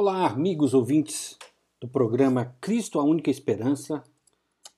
Olá, 0.00 0.28
amigos 0.28 0.74
ouvintes 0.74 1.36
do 1.80 1.88
programa 1.88 2.54
Cristo 2.60 3.00
a 3.00 3.02
Única 3.02 3.30
Esperança, 3.30 4.04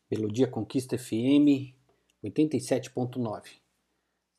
pelo 0.09 0.33
Dia 0.33 0.47
Conquista 0.47 0.97
FM 0.97 1.77
87.9. 2.25 3.43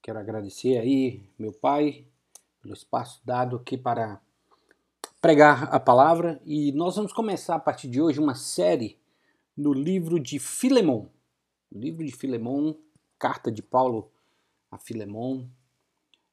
Quero 0.01 0.17
agradecer 0.17 0.79
aí 0.79 1.23
meu 1.37 1.53
pai 1.53 2.07
pelo 2.59 2.73
espaço 2.73 3.21
dado 3.23 3.57
aqui 3.57 3.77
para 3.77 4.19
pregar 5.21 5.65
a 5.71 5.79
palavra 5.79 6.41
e 6.43 6.71
nós 6.71 6.95
vamos 6.95 7.13
começar 7.13 7.53
a 7.53 7.59
partir 7.59 7.87
de 7.87 8.01
hoje 8.01 8.19
uma 8.19 8.33
série 8.33 8.97
no 9.55 9.71
livro 9.73 10.19
de 10.19 10.39
Filemon. 10.39 11.05
Livro 11.71 12.03
de 12.03 12.11
Filemon, 12.11 12.73
carta 13.19 13.51
de 13.51 13.61
Paulo 13.61 14.11
a 14.71 14.79
Filemon, 14.79 15.45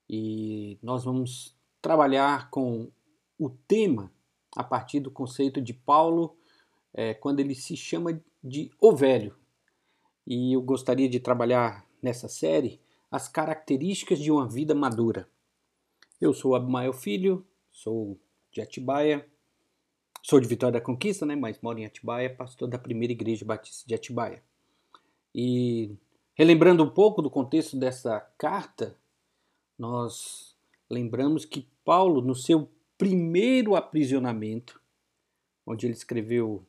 e 0.08 0.78
nós 0.82 1.04
vamos 1.04 1.54
trabalhar 1.82 2.48
com 2.48 2.90
o 3.38 3.50
tema 3.50 4.10
a 4.58 4.64
partir 4.64 4.98
do 4.98 5.08
conceito 5.08 5.62
de 5.62 5.72
Paulo, 5.72 6.36
é, 6.92 7.14
quando 7.14 7.38
ele 7.38 7.54
se 7.54 7.76
chama 7.76 8.20
de 8.42 8.72
o 8.80 8.92
velho. 8.92 9.36
E 10.26 10.52
eu 10.52 10.60
gostaria 10.60 11.08
de 11.08 11.20
trabalhar 11.20 11.86
nessa 12.02 12.28
série 12.28 12.80
as 13.08 13.28
características 13.28 14.18
de 14.18 14.32
uma 14.32 14.48
vida 14.48 14.74
madura. 14.74 15.28
Eu 16.20 16.34
sou 16.34 16.56
Abimael 16.56 16.92
Filho, 16.92 17.46
sou 17.70 18.18
de 18.50 18.60
Atibaia, 18.60 19.24
sou 20.24 20.40
de 20.40 20.48
Vitória 20.48 20.80
da 20.80 20.84
Conquista, 20.84 21.24
né, 21.24 21.36
mas 21.36 21.60
moro 21.60 21.78
em 21.78 21.86
Atibaia, 21.86 22.34
pastor 22.34 22.68
da 22.68 22.80
primeira 22.80 23.12
igreja 23.12 23.44
batista 23.44 23.86
de 23.86 23.94
Atibaia. 23.94 24.42
E 25.32 25.96
relembrando 26.34 26.82
um 26.82 26.90
pouco 26.90 27.22
do 27.22 27.30
contexto 27.30 27.78
dessa 27.78 28.18
carta, 28.36 28.98
nós 29.78 30.56
lembramos 30.90 31.44
que 31.44 31.68
Paulo, 31.84 32.20
no 32.20 32.34
seu 32.34 32.68
primeiro 32.98 33.76
aprisionamento, 33.76 34.82
onde 35.64 35.86
ele 35.86 35.94
escreveu 35.94 36.66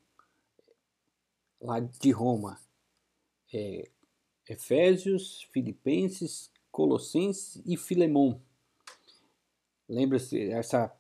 lá 1.59 1.79
de 1.79 2.11
Roma, 2.11 2.59
é, 3.51 3.89
Efésios, 4.47 5.43
Filipenses, 5.51 6.51
Colossenses 6.71 7.61
e 7.65 7.75
Filemão. 7.75 8.39
Lembra-se, 9.87 10.51
essa 10.51 10.95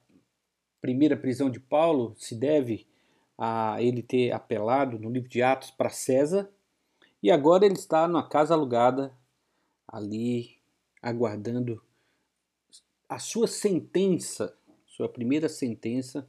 primeira 0.81 1.15
prisão 1.15 1.49
de 1.49 1.59
Paulo 1.59 2.15
se 2.17 2.35
deve 2.35 2.87
a 3.37 3.81
ele 3.81 4.01
ter 4.01 4.31
apelado 4.31 4.97
no 4.97 5.09
livro 5.09 5.29
de 5.29 5.41
Atos 5.41 5.71
para 5.71 5.89
César, 5.89 6.51
e 7.21 7.29
agora 7.29 7.65
ele 7.65 7.75
está 7.75 8.07
numa 8.07 8.27
casa 8.27 8.53
alugada, 8.53 9.15
ali 9.87 10.57
aguardando 11.01 11.81
a 13.07 13.19
sua 13.19 13.47
sentença 13.47 14.58
sua 14.99 15.07
primeira 15.07 15.47
sentença 15.47 16.27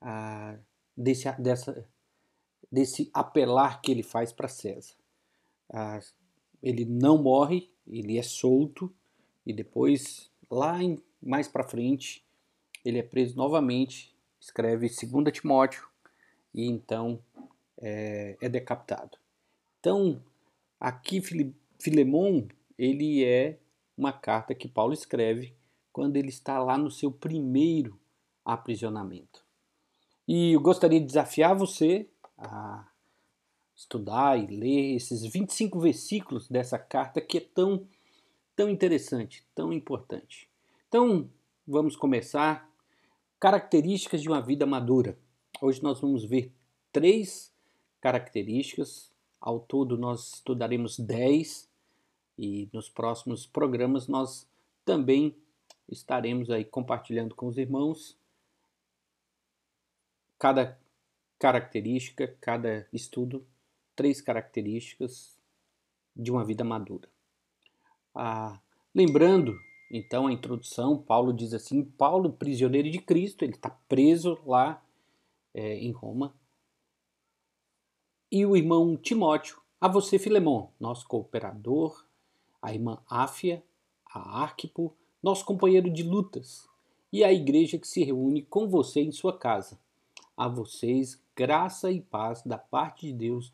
ah, 0.00 0.58
desse, 0.96 1.30
dessa, 1.40 1.88
desse 2.70 3.08
apelar 3.14 3.80
que 3.80 3.92
ele 3.92 4.02
faz 4.02 4.32
para 4.32 4.48
César. 4.48 4.96
Ah, 5.72 6.00
ele 6.60 6.84
não 6.84 7.22
morre, 7.22 7.70
ele 7.86 8.18
é 8.18 8.24
solto 8.24 8.92
e 9.46 9.52
depois, 9.52 10.32
lá 10.50 10.82
em, 10.82 11.00
mais 11.22 11.46
para 11.46 11.62
frente, 11.62 12.26
ele 12.84 12.98
é 12.98 13.04
preso 13.04 13.36
novamente, 13.36 14.12
escreve 14.40 14.88
2 14.88 15.32
Timóteo 15.32 15.88
e 16.52 16.66
então 16.66 17.22
é, 17.78 18.36
é 18.40 18.48
decapitado. 18.48 19.16
Então, 19.78 20.20
aqui 20.80 21.22
Filemon, 21.78 22.48
ele 22.76 23.24
é 23.24 23.60
uma 23.96 24.12
carta 24.12 24.56
que 24.56 24.66
Paulo 24.66 24.92
escreve 24.92 25.55
quando 25.96 26.18
ele 26.18 26.28
está 26.28 26.62
lá 26.62 26.76
no 26.76 26.90
seu 26.90 27.10
primeiro 27.10 27.98
aprisionamento. 28.44 29.42
E 30.28 30.52
eu 30.52 30.60
gostaria 30.60 31.00
de 31.00 31.06
desafiar 31.06 31.56
você 31.56 32.06
a 32.36 32.86
estudar 33.74 34.38
e 34.38 34.46
ler 34.46 34.94
esses 34.94 35.24
25 35.24 35.80
versículos 35.80 36.48
dessa 36.48 36.78
carta 36.78 37.18
que 37.18 37.38
é 37.38 37.40
tão, 37.40 37.88
tão 38.54 38.68
interessante, 38.68 39.46
tão 39.54 39.72
importante. 39.72 40.50
Então, 40.86 41.30
vamos 41.66 41.96
começar. 41.96 42.70
Características 43.40 44.20
de 44.20 44.28
uma 44.28 44.42
vida 44.42 44.66
madura. 44.66 45.18
Hoje 45.62 45.82
nós 45.82 45.98
vamos 45.98 46.26
ver 46.26 46.52
três 46.92 47.50
características. 48.02 49.10
Ao 49.40 49.58
todo, 49.58 49.96
nós 49.96 50.34
estudaremos 50.34 50.98
10 50.98 51.70
e 52.38 52.68
nos 52.70 52.90
próximos 52.90 53.46
programas 53.46 54.06
nós 54.06 54.46
também 54.84 55.34
estaremos 55.88 56.50
aí 56.50 56.64
compartilhando 56.64 57.34
com 57.34 57.46
os 57.46 57.58
irmãos 57.58 58.16
cada 60.38 60.78
característica, 61.38 62.36
cada 62.40 62.86
estudo, 62.92 63.46
três 63.94 64.20
características 64.20 65.38
de 66.14 66.30
uma 66.30 66.44
vida 66.44 66.64
madura. 66.64 67.08
Ah, 68.14 68.60
lembrando, 68.94 69.58
então, 69.90 70.26
a 70.26 70.32
introdução, 70.32 70.98
Paulo 70.98 71.32
diz 71.32 71.52
assim: 71.54 71.84
Paulo, 71.84 72.32
prisioneiro 72.32 72.90
de 72.90 72.98
Cristo, 72.98 73.44
ele 73.44 73.54
está 73.54 73.70
preso 73.88 74.38
lá 74.44 74.82
é, 75.54 75.76
em 75.78 75.92
Roma. 75.92 76.34
E 78.30 78.44
o 78.44 78.56
irmão 78.56 78.96
Timóteo, 78.96 79.60
a 79.80 79.86
você, 79.86 80.18
Filemão, 80.18 80.72
nosso 80.80 81.06
cooperador, 81.06 82.04
a 82.60 82.74
irmã 82.74 82.98
Áfia, 83.08 83.62
a 84.04 84.42
Arquipo, 84.42 84.96
nosso 85.26 85.44
companheiro 85.44 85.90
de 85.90 86.04
lutas, 86.04 86.68
e 87.12 87.24
a 87.24 87.32
igreja 87.32 87.76
que 87.78 87.88
se 87.88 88.04
reúne 88.04 88.42
com 88.42 88.68
você 88.68 89.00
em 89.00 89.10
sua 89.10 89.36
casa. 89.36 89.76
A 90.36 90.46
vocês, 90.46 91.20
graça 91.34 91.90
e 91.90 92.00
paz 92.00 92.44
da 92.44 92.56
parte 92.56 93.08
de 93.08 93.12
Deus, 93.12 93.52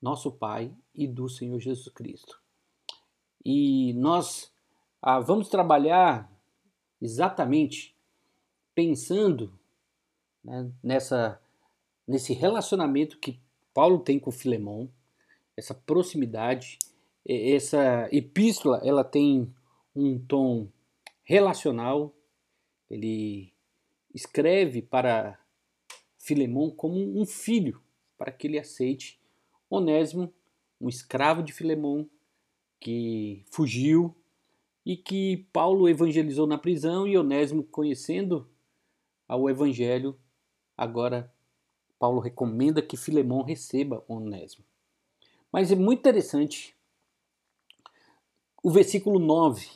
nosso 0.00 0.32
Pai 0.32 0.72
e 0.94 1.06
do 1.06 1.28
Senhor 1.28 1.60
Jesus 1.60 1.90
Cristo. 1.90 2.40
E 3.44 3.92
nós 3.92 4.50
ah, 5.02 5.20
vamos 5.20 5.50
trabalhar 5.50 6.32
exatamente 6.98 7.94
pensando 8.74 9.52
né, 10.42 10.72
nessa, 10.82 11.38
nesse 12.08 12.32
relacionamento 12.32 13.18
que 13.18 13.38
Paulo 13.74 13.98
tem 13.98 14.18
com 14.18 14.30
Filemão, 14.30 14.88
essa 15.54 15.74
proximidade, 15.74 16.78
essa 17.28 18.08
epístola, 18.10 18.80
ela 18.82 19.04
tem 19.04 19.54
um 19.94 20.18
tom 20.18 20.68
relacional. 21.26 22.14
Ele 22.88 23.52
escreve 24.14 24.80
para 24.80 25.38
Filemão 26.16 26.70
como 26.70 26.96
um 27.20 27.26
filho, 27.26 27.82
para 28.16 28.32
que 28.32 28.46
ele 28.46 28.58
aceite 28.58 29.20
Onésimo, 29.68 30.32
um 30.80 30.88
escravo 30.88 31.42
de 31.42 31.52
Filemão 31.52 32.08
que 32.80 33.44
fugiu 33.50 34.14
e 34.84 34.96
que 34.96 35.48
Paulo 35.52 35.88
evangelizou 35.88 36.46
na 36.46 36.56
prisão 36.56 37.06
e 37.06 37.18
Onésimo 37.18 37.64
conhecendo 37.64 38.48
ao 39.26 39.50
evangelho, 39.50 40.16
agora 40.76 41.32
Paulo 41.98 42.20
recomenda 42.20 42.80
que 42.80 42.96
Filemão 42.96 43.42
receba 43.42 44.04
Onésimo. 44.06 44.64
Mas 45.50 45.72
é 45.72 45.74
muito 45.74 45.98
interessante 45.98 46.76
o 48.62 48.70
versículo 48.70 49.18
9 49.18 49.68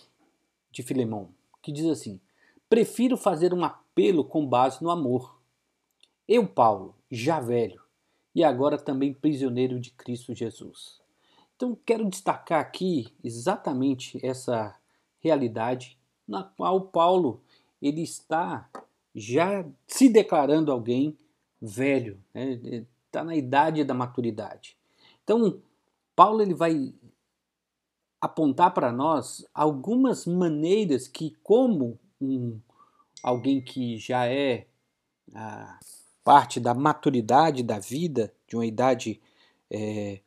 de 0.70 0.82
Filemão 0.84 1.34
que 1.62 1.72
diz 1.72 1.86
assim: 1.86 2.20
Prefiro 2.68 3.16
fazer 3.16 3.52
um 3.52 3.64
apelo 3.64 4.24
com 4.24 4.46
base 4.46 4.82
no 4.82 4.90
amor. 4.90 5.38
Eu, 6.28 6.46
Paulo, 6.46 6.94
já 7.10 7.40
velho, 7.40 7.82
e 8.34 8.44
agora 8.44 8.78
também 8.78 9.12
prisioneiro 9.12 9.80
de 9.80 9.90
Cristo 9.90 10.34
Jesus. 10.34 11.00
Então, 11.56 11.76
quero 11.84 12.08
destacar 12.08 12.60
aqui 12.60 13.12
exatamente 13.22 14.24
essa 14.24 14.74
realidade 15.18 15.98
na 16.26 16.44
qual 16.44 16.80
Paulo 16.82 17.42
ele 17.82 18.02
está 18.02 18.68
já 19.14 19.66
se 19.86 20.08
declarando 20.08 20.70
alguém 20.70 21.18
velho, 21.60 22.22
né? 22.32 22.86
está 23.06 23.24
na 23.24 23.34
idade 23.34 23.82
da 23.84 23.92
maturidade. 23.92 24.76
Então, 25.24 25.60
Paulo 26.14 26.40
ele 26.40 26.54
vai 26.54 26.94
apontar 28.20 28.74
para 28.74 28.92
nós 28.92 29.46
algumas 29.54 30.26
maneiras 30.26 31.08
que, 31.08 31.36
como 31.42 31.98
um, 32.20 32.58
alguém 33.22 33.60
que 33.60 33.96
já 33.96 34.26
é 34.26 34.66
a 35.34 35.78
parte 36.22 36.60
da 36.60 36.74
maturidade 36.74 37.62
da 37.62 37.78
vida, 37.78 38.32
de 38.46 38.56
uma 38.56 38.66
idade 38.66 39.20
é, 39.70 40.20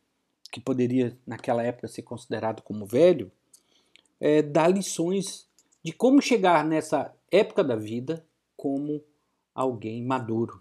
que 0.51 0.59
poderia 0.59 1.17
naquela 1.25 1.63
época 1.63 1.87
ser 1.87 2.01
considerado 2.01 2.61
como 2.61 2.85
velho, 2.85 3.31
é, 4.19 4.41
dá 4.41 4.67
lições 4.67 5.47
de 5.83 5.91
como 5.91 6.21
chegar 6.21 6.65
nessa 6.65 7.13
época 7.31 7.63
da 7.63 7.75
vida 7.75 8.25
como 8.55 9.03
alguém 9.53 10.03
maduro. 10.03 10.59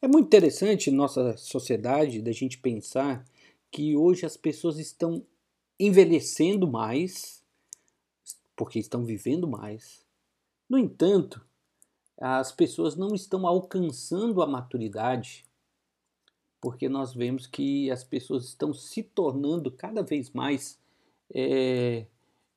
É 0.00 0.06
muito 0.06 0.26
interessante 0.26 0.90
nossa 0.90 1.36
sociedade 1.36 2.22
da 2.22 2.30
gente 2.30 2.58
pensar 2.58 3.24
que 3.70 3.96
hoje 3.96 4.24
as 4.24 4.36
pessoas 4.36 4.78
estão 4.78 5.24
envelhecendo 5.78 6.66
mais, 6.66 7.42
porque 8.56 8.78
estão 8.78 9.04
vivendo 9.04 9.46
mais. 9.46 10.04
No 10.68 10.78
entanto, 10.78 11.44
as 12.20 12.50
pessoas 12.50 12.96
não 12.96 13.14
estão 13.14 13.46
alcançando 13.46 14.42
a 14.42 14.46
maturidade, 14.46 15.46
porque 16.60 16.88
nós 16.88 17.14
vemos 17.14 17.46
que 17.46 17.90
as 17.90 18.02
pessoas 18.02 18.44
estão 18.44 18.74
se 18.74 19.02
tornando 19.02 19.70
cada 19.70 20.02
vez 20.02 20.30
mais 20.30 20.78
é, 21.32 22.06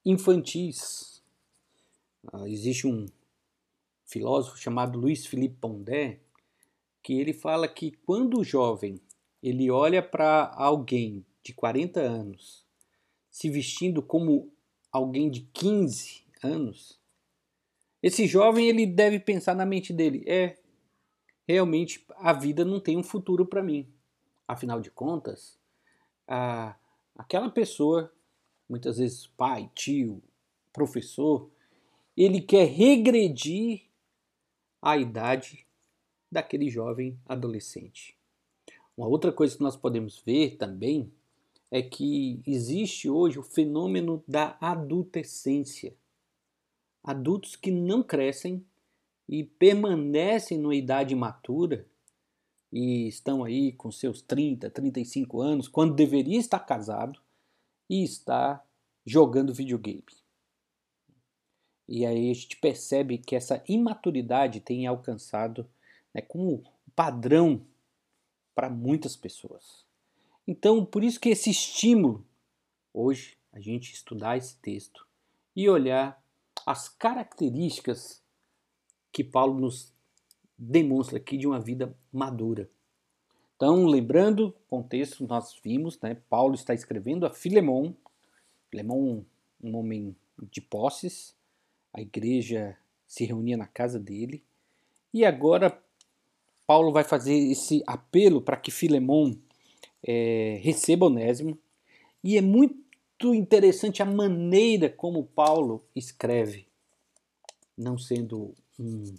infantis. 0.04 1.22
Ah, 2.34 2.50
existe 2.50 2.88
um 2.88 3.06
filósofo 4.06 4.58
chamado 4.58 5.00
Luiz 5.00 5.26
Felipe 5.26 5.58
Pondé 5.62 6.20
que 7.04 7.14
ele 7.14 7.34
fala 7.34 7.68
que 7.68 7.92
quando 7.92 8.40
o 8.40 8.44
jovem 8.44 9.00
ele 9.42 9.72
olha 9.72 10.04
para 10.04 10.52
alguém 10.56 11.26
de 11.44 11.54
40 11.54 12.00
anos 12.00 12.61
se 13.32 13.50
vestindo 13.50 14.04
como 14.04 14.52
alguém 14.92 15.32
de 15.32 15.42
15 15.54 16.22
anos, 16.44 17.00
esse 18.04 18.28
jovem 18.28 18.68
ele 18.68 18.86
deve 18.86 19.20
pensar 19.20 19.56
na 19.56 19.66
mente 19.66 19.94
dele: 19.94 20.24
é, 20.28 20.58
realmente 21.48 22.06
a 22.18 22.34
vida 22.34 22.66
não 22.66 22.80
tem 22.80 22.98
um 22.98 23.04
futuro 23.04 23.46
para 23.46 23.64
mim. 23.64 23.88
Afinal 24.48 24.82
de 24.82 24.92
contas, 24.92 25.58
a, 26.28 26.76
aquela 27.16 27.50
pessoa, 27.50 28.12
muitas 28.68 28.98
vezes 28.98 29.28
pai, 29.28 29.72
tio, 29.74 30.22
professor, 30.74 31.50
ele 32.18 32.42
quer 32.42 32.68
regredir 32.68 33.84
a 34.82 34.98
idade 34.98 35.66
daquele 36.30 36.70
jovem 36.70 37.18
adolescente. 37.26 38.18
Uma 38.98 39.08
outra 39.08 39.32
coisa 39.32 39.56
que 39.56 39.64
nós 39.64 39.78
podemos 39.78 40.20
ver 40.20 40.58
também 40.58 41.14
é 41.72 41.82
que 41.82 42.44
existe 42.46 43.10
hoje 43.10 43.40
o 43.40 43.44
fenômeno 43.44 44.24
da 44.28 44.58
adultescência 44.60 45.96
adultos 47.04 47.56
que 47.56 47.72
não 47.72 48.04
crescem 48.04 48.66
e 49.28 49.44
permanecem 49.44 50.58
numa 50.58 50.76
idade 50.76 51.16
matura 51.16 51.88
e 52.72 53.08
estão 53.08 53.44
aí 53.44 53.74
com 53.74 53.92
seus 53.92 54.22
30, 54.22 54.70
35 54.70 55.42
anos, 55.42 55.68
quando 55.68 55.96
deveria 55.96 56.40
estar 56.40 56.60
casado 56.60 57.20
e 57.90 58.04
está 58.04 58.64
jogando 59.06 59.54
videogame. 59.54 60.04
E 61.88 62.06
aí 62.06 62.32
a 62.32 62.34
gente 62.34 62.56
percebe 62.58 63.18
que 63.18 63.36
essa 63.36 63.62
imaturidade 63.68 64.62
tem 64.62 64.88
alcançado 64.88 65.70
né, 66.14 66.22
como 66.22 66.64
padrão 66.96 67.66
para 68.56 68.70
muitas 68.70 69.16
pessoas. 69.16 69.86
Então, 70.48 70.84
por 70.86 71.04
isso 71.04 71.20
que 71.20 71.30
esse 71.30 71.50
estímulo, 71.50 72.26
hoje, 72.94 73.38
a 73.54 73.60
gente 73.60 73.94
estudar 73.94 74.38
esse 74.38 74.56
texto 74.58 75.06
e 75.56 75.70
olhar 75.70 76.22
as 76.66 76.90
características 76.90 78.22
que 79.12 79.24
Paulo 79.24 79.60
nos 79.60 79.94
demonstra 80.58 81.18
aqui 81.18 81.38
de 81.38 81.48
uma 81.48 81.60
vida 81.60 81.96
madura. 82.12 82.70
Então, 83.56 83.86
lembrando 83.86 84.48
o 84.48 84.52
contexto, 84.70 85.28
nós 85.28 85.60
vimos, 85.64 86.00
né, 86.02 86.18
Paulo 86.30 86.56
está 86.56 86.74
escrevendo 86.74 87.26
a 87.26 87.30
Filemon, 87.30 87.94
Filemon, 88.70 89.24
um 89.62 89.76
homem 89.76 90.16
de 90.52 90.62
posses, 90.62 91.36
a 91.94 92.02
igreja 92.02 92.78
se 93.08 93.26
reunia 93.26 93.58
na 93.58 93.68
casa 93.68 94.00
dele, 94.00 94.44
e 95.14 95.26
agora 95.26 95.80
Paulo 96.66 96.92
vai 96.92 97.04
fazer 97.04 97.34
esse 97.34 97.84
apelo 97.86 98.42
para 98.42 98.58
que 98.58 98.72
Filemon 98.72 99.36
é, 100.04 100.60
receba 100.62 101.06
Onésimo, 101.06 101.58
e 102.24 102.38
é 102.38 102.42
muito 102.42 102.76
interessante 103.34 104.02
a 104.02 104.06
maneira 104.06 104.90
como 104.90 105.24
Paulo 105.24 105.84
escreve, 105.96 106.68
não 107.78 107.98
sendo 107.98 108.54
um 108.80 109.16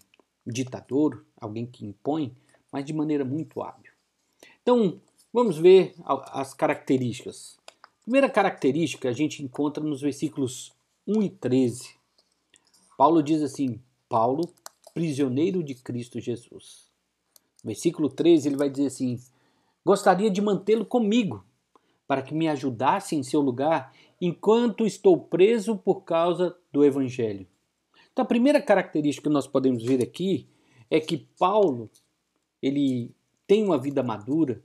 ditador, 0.46 1.24
alguém 1.40 1.66
que 1.66 1.84
impõe, 1.84 2.34
mas 2.70 2.84
de 2.84 2.92
maneira 2.92 3.24
muito 3.24 3.62
hábil. 3.62 3.92
Então, 4.62 5.00
vamos 5.32 5.58
ver 5.58 5.94
as 6.04 6.54
características. 6.54 7.56
Primeira 8.02 8.28
característica 8.28 9.08
a 9.08 9.12
gente 9.12 9.42
encontra 9.42 9.82
nos 9.82 10.00
versículos 10.00 10.72
1 11.06 11.22
e 11.22 11.30
13. 11.30 11.94
Paulo 12.96 13.22
diz 13.22 13.42
assim: 13.42 13.80
Paulo, 14.08 14.52
prisioneiro 14.92 15.62
de 15.62 15.74
Cristo 15.74 16.20
Jesus. 16.20 16.90
No 17.62 17.68
versículo 17.68 18.08
13 18.08 18.48
ele 18.48 18.56
vai 18.56 18.68
dizer 18.68 18.86
assim: 18.86 19.20
Gostaria 19.84 20.30
de 20.30 20.40
mantê-lo 20.40 20.84
comigo 20.84 21.44
para 22.06 22.22
que 22.22 22.34
me 22.34 22.48
ajudasse 22.48 23.16
em 23.16 23.22
seu 23.22 23.40
lugar 23.40 23.92
enquanto 24.20 24.86
estou 24.86 25.18
preso 25.18 25.76
por 25.76 26.02
causa 26.02 26.56
do 26.70 26.84
Evangelho. 26.84 27.46
Então, 28.12 28.24
a 28.24 28.28
primeira 28.28 28.60
característica 28.60 29.28
que 29.28 29.32
nós 29.32 29.46
podemos 29.46 29.82
ver 29.82 30.02
aqui 30.02 30.46
é 30.90 31.00
que 31.00 31.26
Paulo 31.38 31.90
ele 32.60 33.14
tem 33.46 33.64
uma 33.64 33.78
vida 33.78 34.02
madura 34.02 34.62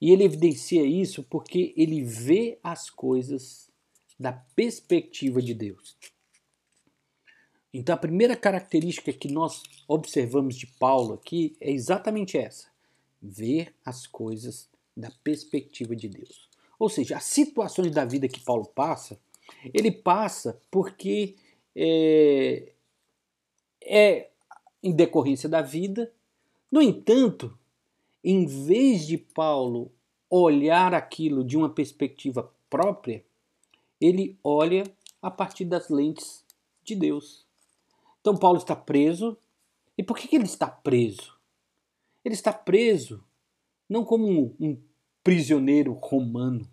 e 0.00 0.10
ele 0.10 0.24
evidencia 0.24 0.84
isso 0.84 1.22
porque 1.24 1.74
ele 1.76 2.02
vê 2.02 2.58
as 2.62 2.88
coisas 2.88 3.70
da 4.18 4.32
perspectiva 4.32 5.40
de 5.40 5.54
Deus. 5.54 5.96
Então, 7.72 7.94
a 7.94 7.98
primeira 7.98 8.34
característica 8.34 9.12
que 9.12 9.30
nós 9.30 9.62
observamos 9.86 10.56
de 10.56 10.66
Paulo 10.66 11.14
aqui 11.14 11.56
é 11.60 11.70
exatamente 11.70 12.38
essa: 12.38 12.68
ver 13.20 13.74
as 13.84 14.06
coisas 14.06 14.68
da 14.96 15.10
perspectiva 15.22 15.94
de 15.94 16.08
Deus. 16.08 16.48
Ou 16.78 16.88
seja, 16.88 17.16
as 17.16 17.24
situações 17.24 17.90
da 17.90 18.04
vida 18.04 18.28
que 18.28 18.40
Paulo 18.40 18.66
passa, 18.66 19.18
ele 19.74 19.90
passa 19.90 20.60
porque 20.70 21.36
é, 21.74 22.72
é 23.82 24.30
em 24.82 24.92
decorrência 24.94 25.48
da 25.48 25.62
vida. 25.62 26.12
No 26.70 26.82
entanto, 26.82 27.56
em 28.22 28.46
vez 28.46 29.06
de 29.06 29.16
Paulo 29.16 29.90
olhar 30.30 30.94
aquilo 30.94 31.42
de 31.42 31.56
uma 31.56 31.70
perspectiva 31.70 32.52
própria, 32.68 33.24
ele 34.00 34.38
olha 34.44 34.84
a 35.22 35.30
partir 35.30 35.64
das 35.64 35.88
lentes 35.88 36.44
de 36.84 36.94
Deus. 36.94 37.46
Então 38.20 38.36
Paulo 38.36 38.58
está 38.58 38.76
preso. 38.76 39.36
E 39.96 40.02
por 40.02 40.16
que 40.16 40.34
ele 40.36 40.44
está 40.44 40.68
preso? 40.68 41.37
Ele 42.28 42.34
está 42.34 42.52
preso 42.52 43.24
não 43.88 44.04
como 44.04 44.54
um, 44.60 44.78
prisioneiro 45.24 45.94
romano. 45.94 46.70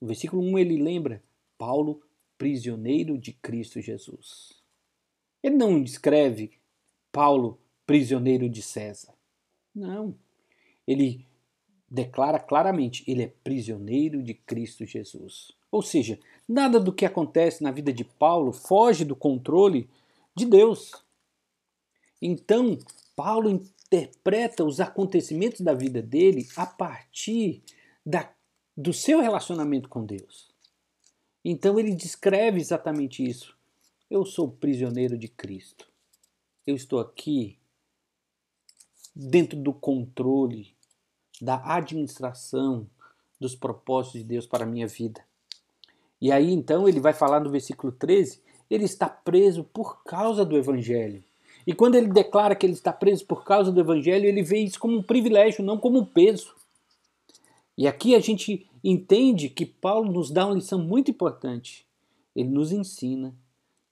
No 0.00 0.08
versículo 0.08 0.42
1 0.42 0.58
ele 0.58 0.82
lembra 0.82 1.22
Paulo, 1.56 2.02
prisioneiro 2.36 3.16
de 3.16 3.32
Cristo 3.32 3.80
Jesus. 3.80 4.60
Ele 5.40 5.54
não 5.54 5.80
descreve 5.80 6.58
Paulo, 7.12 7.60
prisioneiro 7.86 8.48
de 8.48 8.62
César. 8.62 9.14
Não. 9.72 10.18
Ele 10.84 11.24
declara 11.88 12.40
claramente: 12.40 13.04
ele 13.06 13.22
é 13.22 13.32
prisioneiro 13.44 14.24
de 14.24 14.34
Cristo 14.34 14.84
Jesus. 14.84 15.52
Ou 15.70 15.82
seja, 15.82 16.18
nada 16.48 16.80
do 16.80 16.92
que 16.92 17.06
acontece 17.06 17.62
na 17.62 17.70
vida 17.70 17.92
de 17.92 18.02
Paulo 18.02 18.52
foge 18.52 19.04
do 19.04 19.14
controle 19.14 19.88
de 20.34 20.44
Deus. 20.44 21.00
Então, 22.20 22.76
Paulo 23.14 23.62
interpreta 23.86 24.64
os 24.64 24.80
acontecimentos 24.80 25.60
da 25.60 25.72
vida 25.72 26.02
dele 26.02 26.46
a 26.56 26.66
partir 26.66 27.62
da, 28.04 28.32
do 28.76 28.92
seu 28.92 29.20
relacionamento 29.20 29.88
com 29.88 30.04
Deus. 30.04 30.50
Então 31.44 31.78
ele 31.78 31.94
descreve 31.94 32.60
exatamente 32.60 33.24
isso. 33.24 33.56
Eu 34.10 34.24
sou 34.24 34.50
prisioneiro 34.50 35.16
de 35.16 35.28
Cristo. 35.28 35.88
Eu 36.66 36.74
estou 36.74 36.98
aqui 36.98 37.58
dentro 39.14 39.58
do 39.58 39.72
controle, 39.72 40.74
da 41.40 41.62
administração 41.76 42.88
dos 43.38 43.54
propósitos 43.54 44.20
de 44.20 44.26
Deus 44.26 44.46
para 44.46 44.64
a 44.64 44.68
minha 44.68 44.86
vida. 44.86 45.24
E 46.20 46.32
aí 46.32 46.50
então 46.50 46.88
ele 46.88 46.98
vai 46.98 47.12
falar 47.12 47.40
no 47.40 47.50
versículo 47.50 47.92
13, 47.92 48.42
ele 48.68 48.84
está 48.84 49.08
preso 49.08 49.62
por 49.62 50.02
causa 50.02 50.44
do 50.44 50.56
evangelho. 50.56 51.22
E 51.66 51.74
quando 51.74 51.96
ele 51.96 52.06
declara 52.06 52.54
que 52.54 52.64
ele 52.64 52.74
está 52.74 52.92
preso 52.92 53.26
por 53.26 53.44
causa 53.44 53.72
do 53.72 53.80
evangelho, 53.80 54.26
ele 54.26 54.42
vê 54.42 54.58
isso 54.58 54.78
como 54.78 54.96
um 54.96 55.02
privilégio, 55.02 55.64
não 55.64 55.78
como 55.78 55.98
um 55.98 56.04
peso. 56.04 56.54
E 57.76 57.88
aqui 57.88 58.14
a 58.14 58.20
gente 58.20 58.66
entende 58.84 59.48
que 59.48 59.66
Paulo 59.66 60.12
nos 60.12 60.30
dá 60.30 60.46
uma 60.46 60.54
lição 60.54 60.78
muito 60.78 61.10
importante. 61.10 61.84
Ele 62.34 62.48
nos 62.48 62.70
ensina 62.70 63.34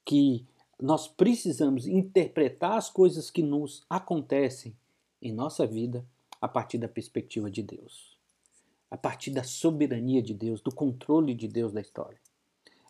que 0.04 0.46
nós 0.80 1.08
precisamos 1.08 1.86
interpretar 1.86 2.76
as 2.76 2.88
coisas 2.88 3.30
que 3.30 3.42
nos 3.42 3.82
acontecem 3.90 4.76
em 5.20 5.32
nossa 5.32 5.66
vida 5.66 6.06
a 6.40 6.46
partir 6.46 6.78
da 6.78 6.88
perspectiva 6.88 7.50
de 7.50 7.62
Deus, 7.62 8.18
a 8.90 8.96
partir 8.96 9.30
da 9.30 9.42
soberania 9.42 10.22
de 10.22 10.34
Deus, 10.34 10.60
do 10.60 10.72
controle 10.72 11.34
de 11.34 11.48
Deus 11.48 11.72
da 11.72 11.80
história. 11.80 12.18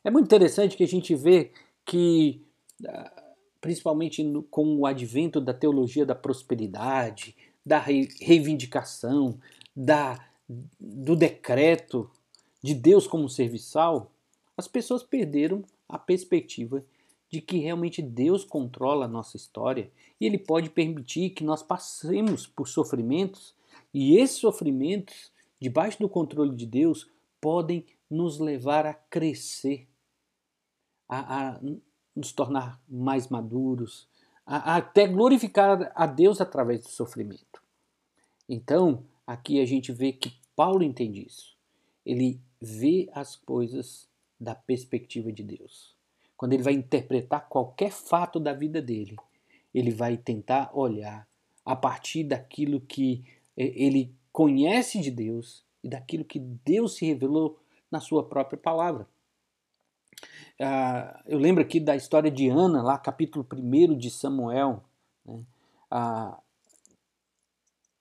É 0.03 0.11
muito 0.11 0.27
interessante 0.27 0.77
que 0.77 0.85
a 0.85 0.89
gente 0.89 1.15
vê 1.15 1.53
que 1.85 2.43
ah, 2.87 3.24
principalmente 3.65 4.23
no, 4.23 4.43
com 4.43 4.77
o 4.77 4.85
advento 4.85 5.41
da 5.41 5.55
teologia 5.55 6.05
da 6.05 6.15
prosperidade, 6.15 7.35
da 7.65 7.79
reivindicação, 7.79 9.41
da, 9.75 10.23
do 10.79 11.17
decreto 11.17 12.11
de 12.63 12.75
Deus 12.75 13.07
como 13.07 13.27
serviçal, 13.27 14.13
as 14.55 14.69
pessoas 14.69 15.03
perderam 15.03 15.65
a 15.89 15.99
perspectiva 15.99 16.85
de 17.31 17.41
que 17.41 17.57
realmente 17.57 18.03
Deus 18.03 18.45
controla 18.45 19.07
a 19.07 19.09
nossa 19.09 19.39
história 19.39 19.91
e 20.21 20.27
Ele 20.27 20.37
pode 20.37 20.69
permitir 20.69 21.31
que 21.31 21.43
nós 21.43 21.63
passemos 21.63 22.47
por 22.47 22.69
sofrimentos 22.69 23.55
e 23.95 24.19
esses 24.19 24.37
sofrimentos, 24.37 25.33
debaixo 25.59 26.01
do 26.01 26.09
controle 26.11 26.55
de 26.55 26.67
Deus, 26.67 27.11
podem 27.41 27.87
nos 28.11 28.39
levar 28.39 28.85
a 28.85 28.93
crescer, 28.93 29.89
a, 31.09 31.53
a 31.55 31.61
nos 32.15 32.33
tornar 32.33 32.81
mais 32.89 33.29
maduros, 33.29 34.09
a, 34.47 34.75
a 34.75 34.77
até 34.77 35.07
glorificar 35.07 35.93
a 35.95 36.07
Deus 36.07 36.41
através 36.41 36.83
do 36.83 36.89
sofrimento. 36.89 37.63
Então, 38.49 39.05
aqui 39.27 39.61
a 39.61 39.67
gente 39.67 39.93
vê 39.93 40.13
que 40.13 40.33
Paulo 40.55 40.83
entende 40.83 41.27
isso. 41.27 41.57
Ele 42.05 42.41
vê 42.61 43.09
as 43.13 43.37
coisas 43.37 44.09
da 44.39 44.55
perspectiva 44.55 45.33
de 45.33 45.43
Deus. 45.43 45.95
Quando 46.37 46.53
ele 46.53 46.63
vai 46.63 46.75
interpretar 46.75 47.49
qualquer 47.49 47.91
fato 47.91 48.39
da 48.39 48.53
vida 48.53 48.83
dele, 48.83 49.17
ele 49.73 49.91
vai 49.91 50.17
tentar 50.17 50.71
olhar 50.75 51.27
a 51.65 51.75
partir 51.75 52.25
daquilo 52.25 52.81
que 52.81 53.25
eh, 53.57 53.73
ele 53.75 54.15
conhece 54.31 55.01
de 55.01 55.11
Deus 55.11 55.65
e 55.83 55.89
daquilo 55.89 56.25
que 56.25 56.39
Deus 56.39 56.95
se 56.95 57.07
revelou 57.07 57.59
na 57.91 58.01
sua 58.01 58.29
própria 58.29 58.59
palavra. 58.59 59.09
Ah, 60.61 61.23
eu 61.27 61.39
lembro 61.39 61.63
aqui 61.63 61.81
da 61.81 61.97
história 61.97 62.31
de 62.31 62.49
Ana, 62.49 62.83
lá 62.83 62.99
capítulo 62.99 63.47
1 63.53 63.97
de 63.97 64.11
Samuel. 64.11 64.85
Né? 65.25 65.45
Ah, 65.91 66.39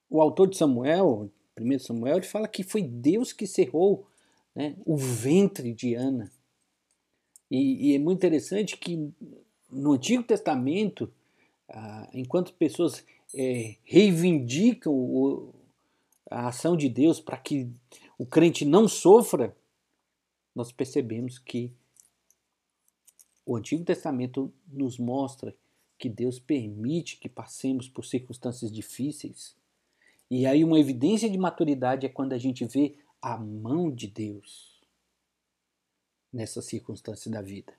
o 0.08 0.20
autor 0.20 0.48
de 0.48 0.56
Samuel, 0.56 1.30
1 1.58 1.78
Samuel, 1.80 2.16
ele 2.18 2.26
fala 2.26 2.46
que 2.46 2.62
foi 2.62 2.82
Deus 2.82 3.32
que 3.32 3.46
cerrou 3.46 4.06
né, 4.54 4.76
o 4.84 4.96
ventre 4.96 5.72
de 5.72 5.94
Ana. 5.94 6.30
E, 7.50 7.90
e, 7.90 7.94
é 7.94 7.98
muito 7.98 8.18
interessante 8.18 8.76
que 8.76 9.12
no 9.70 9.92
Antigo 9.92 10.22
Testamento, 10.22 11.12
ah, 11.68 12.08
enquanto 12.12 12.54
pessoas 12.54 13.04
é, 13.34 13.76
reivindicam 13.84 14.92
o, 14.92 15.52
a 16.30 16.48
ação 16.48 16.76
de 16.76 16.88
Deus 16.88 17.20
para 17.20 17.36
que 17.36 17.68
o 18.16 18.24
crente 18.24 18.64
não 18.64 18.86
sofra, 18.86 19.56
nós 20.54 20.70
percebemos 20.70 21.38
que 21.38 21.72
o 23.46 23.56
Antigo 23.56 23.84
Testamento 23.84 24.52
nos 24.66 24.98
mostra 24.98 25.54
que 25.98 26.08
Deus 26.08 26.38
permite 26.38 27.18
que 27.18 27.28
passemos 27.28 27.88
por 27.88 28.04
circunstâncias 28.04 28.72
difíceis. 28.72 29.56
E 30.30 30.46
aí 30.46 30.64
uma 30.64 30.78
evidência 30.78 31.30
de 31.30 31.38
maturidade 31.38 32.06
é 32.06 32.08
quando 32.08 32.32
a 32.32 32.38
gente 32.38 32.64
vê 32.64 32.96
a 33.20 33.36
mão 33.36 33.90
de 33.90 34.08
Deus 34.08 34.80
nessa 36.32 36.60
circunstância 36.60 37.30
da 37.30 37.40
vida. 37.40 37.72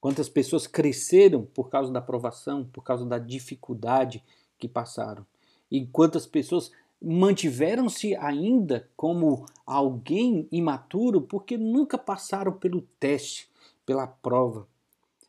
Quantas 0.00 0.28
pessoas 0.28 0.66
cresceram 0.66 1.46
por 1.46 1.70
causa 1.70 1.90
da 1.90 2.00
provação, 2.00 2.64
por 2.64 2.82
causa 2.82 3.06
da 3.06 3.18
dificuldade 3.18 4.22
que 4.58 4.68
passaram. 4.68 5.26
E 5.70 5.86
quantas 5.86 6.26
pessoas 6.26 6.70
mantiveram-se 7.00 8.14
ainda 8.16 8.88
como 8.96 9.46
alguém 9.64 10.46
imaturo 10.52 11.22
porque 11.22 11.56
nunca 11.56 11.96
passaram 11.96 12.52
pelo 12.52 12.82
teste, 13.00 13.50
pela 13.84 14.06
prova. 14.06 14.68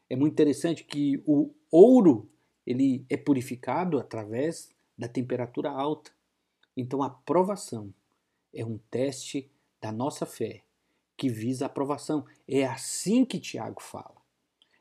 É 0.10 0.16
muito 0.16 0.34
interessante 0.34 0.84
que 0.84 1.22
o 1.26 1.54
ouro 1.72 2.30
ele 2.66 3.06
é 3.10 3.18
purificado 3.18 4.00
através 4.00 4.70
da 4.98 5.08
temperatura 5.08 5.70
alta. 5.70 6.12
Então 6.76 7.04
a 7.04 7.10
provação 7.10 7.94
é 8.54 8.66
um 8.66 8.78
teste 8.90 9.52
da 9.82 9.92
nossa 9.92 10.26
fé 10.26 10.64
que 11.18 11.30
visa 11.30 11.66
a 11.66 11.68
aprovação. 11.68 12.26
É 12.48 12.66
assim 12.66 13.24
que 13.24 13.40
Tiago 13.40 13.82
fala. 13.82 14.16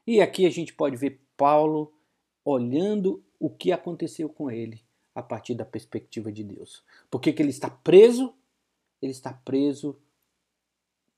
E 0.06 0.20
aqui 0.20 0.46
a 0.46 0.50
gente 0.50 0.72
pode 0.72 0.96
ver 0.96 1.20
Paulo 1.36 1.92
olhando 2.44 3.24
o 3.38 3.48
que 3.48 3.72
aconteceu 3.72 4.28
com 4.28 4.50
ele 4.50 4.82
a 5.14 5.22
partir 5.22 5.54
da 5.54 5.64
perspectiva 5.64 6.32
de 6.32 6.42
Deus. 6.42 6.84
Por 7.10 7.20
que, 7.20 7.32
que 7.32 7.40
ele 7.40 7.50
está 7.50 7.70
preso? 7.70 8.34
Ele 9.00 9.12
está 9.12 9.32
preso 9.32 9.98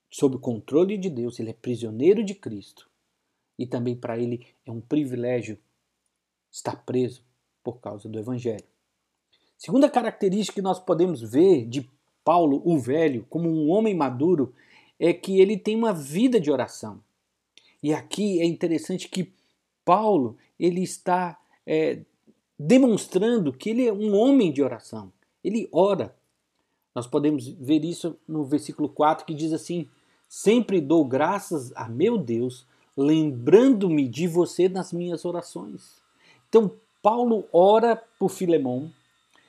sob 0.09 0.35
o 0.35 0.39
controle 0.39 0.97
de 0.97 1.09
Deus, 1.09 1.39
ele 1.39 1.49
é 1.49 1.53
prisioneiro 1.53 2.23
de 2.23 2.33
Cristo. 2.33 2.89
E 3.57 3.65
também 3.65 3.95
para 3.95 4.17
ele 4.17 4.45
é 4.65 4.71
um 4.71 4.81
privilégio 4.81 5.57
estar 6.51 6.75
preso 6.85 7.23
por 7.63 7.79
causa 7.79 8.07
do 8.07 8.19
Evangelho. 8.19 8.63
Segunda 9.57 9.89
característica 9.89 10.55
que 10.55 10.61
nós 10.61 10.79
podemos 10.79 11.21
ver 11.21 11.65
de 11.65 11.89
Paulo, 12.23 12.61
o 12.65 12.77
velho, 12.77 13.25
como 13.29 13.49
um 13.49 13.69
homem 13.69 13.95
maduro, 13.95 14.53
é 14.99 15.13
que 15.13 15.39
ele 15.39 15.57
tem 15.57 15.75
uma 15.75 15.93
vida 15.93 16.39
de 16.39 16.51
oração. 16.51 17.01
E 17.81 17.93
aqui 17.93 18.39
é 18.39 18.45
interessante 18.45 19.07
que 19.07 19.31
Paulo 19.85 20.37
ele 20.59 20.81
está 20.81 21.39
é, 21.65 22.01
demonstrando 22.57 23.53
que 23.53 23.69
ele 23.69 23.87
é 23.87 23.93
um 23.93 24.15
homem 24.15 24.51
de 24.51 24.61
oração. 24.61 25.11
Ele 25.43 25.69
ora. 25.71 26.15
Nós 26.93 27.07
podemos 27.07 27.47
ver 27.47 27.85
isso 27.85 28.17
no 28.27 28.43
versículo 28.43 28.89
4 28.89 29.25
que 29.25 29.33
diz 29.33 29.53
assim: 29.53 29.87
Sempre 30.27 30.81
dou 30.81 31.05
graças 31.05 31.71
a 31.75 31.87
meu 31.87 32.17
Deus, 32.17 32.65
lembrando-me 32.95 34.07
de 34.07 34.27
você 34.27 34.67
nas 34.67 34.91
minhas 34.91 35.25
orações. 35.25 36.01
Então, 36.49 36.71
Paulo 37.01 37.47
ora 37.53 37.95
por 38.19 38.29
Filemão, 38.29 38.91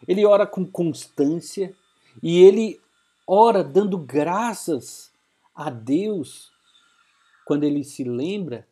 ele 0.07 0.25
ora 0.25 0.47
com 0.47 0.65
constância, 0.65 1.75
e 2.23 2.43
ele 2.43 2.81
ora 3.27 3.63
dando 3.63 3.99
graças 3.99 5.13
a 5.55 5.71
Deus 5.71 6.53
quando 7.45 7.65
ele 7.65 7.83
se 7.83 8.05
lembra 8.05 8.67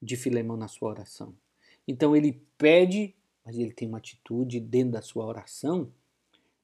de 0.00 0.16
Filemão 0.16 0.56
na 0.56 0.68
sua 0.68 0.90
oração. 0.90 1.34
Então 1.86 2.14
ele 2.14 2.40
pede, 2.58 3.14
mas 3.44 3.58
ele 3.58 3.72
tem 3.72 3.88
uma 3.88 3.98
atitude 3.98 4.60
dentro 4.60 4.92
da 4.92 5.02
sua 5.02 5.26
oração 5.26 5.92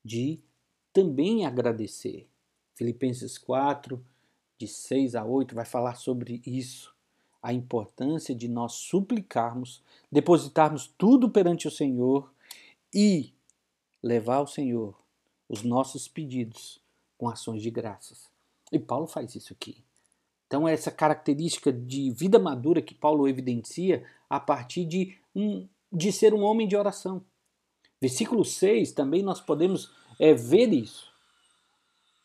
de 0.04 0.40
também 0.92 1.46
agradecer. 1.46 2.28
Filipenses 2.74 3.36
4, 3.38 4.04
de 4.58 4.66
6 4.66 5.14
a 5.14 5.24
8, 5.24 5.54
vai 5.54 5.64
falar 5.64 5.94
sobre 5.94 6.42
isso. 6.44 6.94
A 7.40 7.52
importância 7.52 8.34
de 8.34 8.48
nós 8.48 8.72
suplicarmos, 8.72 9.82
depositarmos 10.10 10.92
tudo 10.98 11.30
perante 11.30 11.68
o 11.68 11.70
Senhor 11.70 12.30
e 12.92 13.32
levar 14.02 14.36
ao 14.36 14.46
Senhor 14.46 14.98
os 15.48 15.62
nossos 15.62 16.08
pedidos 16.08 16.80
com 17.16 17.28
ações 17.28 17.62
de 17.62 17.70
graças. 17.70 18.28
E 18.72 18.78
Paulo 18.78 19.06
faz 19.06 19.34
isso 19.34 19.52
aqui. 19.52 19.82
Então, 20.46 20.66
essa 20.66 20.90
característica 20.90 21.72
de 21.72 22.10
vida 22.10 22.38
madura 22.38 22.82
que 22.82 22.94
Paulo 22.94 23.28
evidencia 23.28 24.04
a 24.28 24.40
partir 24.40 24.84
de, 24.84 25.16
um, 25.34 25.68
de 25.92 26.10
ser 26.10 26.34
um 26.34 26.42
homem 26.42 26.66
de 26.66 26.76
oração. 26.76 27.22
Versículo 28.00 28.44
6 28.44 28.92
também 28.92 29.22
nós 29.22 29.40
podemos 29.40 29.92
é, 30.18 30.32
ver 30.32 30.72
isso. 30.72 31.12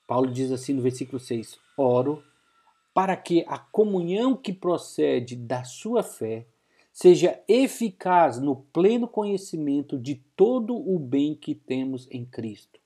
Paulo 0.07 0.31
diz 0.31 0.51
assim 0.51 0.74
no 0.74 0.81
versículo 0.81 1.19
6: 1.19 1.60
Oro 1.77 2.24
para 2.93 3.17
que 3.17 3.43
a 3.48 3.57
comunhão 3.57 4.36
que 4.38 4.53
procede 4.53 5.36
da 5.36 5.63
sua 5.63 6.03
fé 6.03 6.45
seja 6.91 7.41
eficaz 7.48 8.39
no 8.39 8.55
pleno 8.55 9.07
conhecimento 9.07 9.98
de 9.98 10.15
todo 10.36 10.75
o 10.75 11.00
bem 11.00 11.36
que 11.36 11.55
temos 11.55 12.07
em 12.12 12.24
Cristo. 12.24 12.79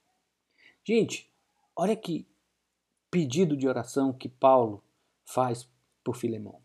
Gente, 0.82 1.30
olha 1.76 1.96
que 1.96 2.26
pedido 3.12 3.58
de 3.58 3.68
oração 3.68 4.14
que 4.14 4.30
Paulo 4.30 4.82
faz 5.26 5.70
por 6.04 6.16
Filemão. 6.16 6.62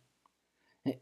É, 0.87 0.99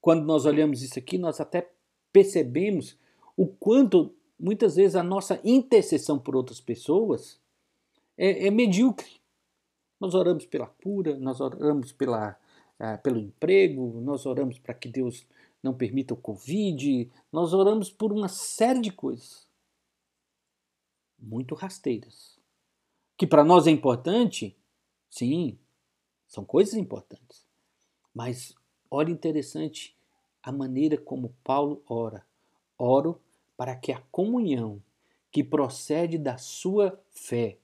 quando 0.00 0.24
nós 0.24 0.44
olhamos 0.44 0.82
isso 0.82 0.98
aqui, 0.98 1.16
nós 1.16 1.40
até 1.40 1.70
percebemos 2.12 2.98
o 3.36 3.46
quanto 3.46 4.12
muitas 4.38 4.74
vezes 4.74 4.96
a 4.96 5.04
nossa 5.04 5.40
intercessão 5.44 6.18
por 6.18 6.34
outras 6.34 6.60
pessoas 6.60 7.40
é, 8.20 8.48
é 8.48 8.50
medíocre. 8.50 9.18
Nós 9.98 10.14
oramos 10.14 10.44
pela 10.44 10.66
cura, 10.66 11.16
nós 11.16 11.40
oramos 11.40 11.90
pela, 11.92 12.38
uh, 12.78 13.02
pelo 13.02 13.18
emprego, 13.18 13.98
nós 14.02 14.26
oramos 14.26 14.58
para 14.58 14.74
que 14.74 14.88
Deus 14.88 15.26
não 15.62 15.74
permita 15.74 16.12
o 16.12 16.18
Covid, 16.18 17.10
nós 17.32 17.54
oramos 17.54 17.90
por 17.90 18.12
uma 18.12 18.28
série 18.28 18.80
de 18.80 18.92
coisas 18.92 19.48
muito 21.18 21.54
rasteiras. 21.54 22.38
Que 23.16 23.26
para 23.26 23.44
nós 23.44 23.66
é 23.66 23.70
importante, 23.70 24.56
sim, 25.08 25.58
são 26.26 26.44
coisas 26.44 26.74
importantes. 26.74 27.46
Mas 28.14 28.54
olha 28.90 29.10
interessante 29.10 29.96
a 30.42 30.52
maneira 30.52 30.96
como 30.96 31.34
Paulo 31.42 31.82
ora. 31.86 32.26
Oro 32.78 33.20
para 33.56 33.76
que 33.76 33.92
a 33.92 34.00
comunhão 34.10 34.82
que 35.30 35.44
procede 35.44 36.16
da 36.16 36.38
sua 36.38 36.98
fé 37.10 37.58